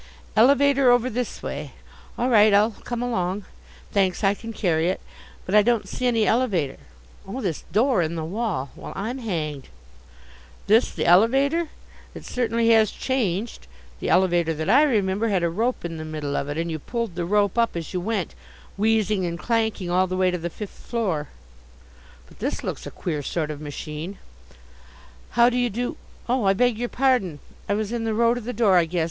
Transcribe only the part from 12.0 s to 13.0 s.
It certainly has